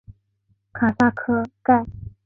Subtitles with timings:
[0.73, 1.11] 卡萨
[1.61, 1.85] 盖。